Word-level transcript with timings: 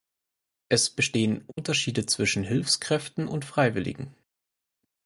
Es 0.67 0.89
bestehen 0.89 1.43
Unterschiede 1.55 2.07
zwischen 2.07 2.43
Hilfskräften 2.43 3.27
und 3.27 3.45
Freiwilligen. 3.45 4.15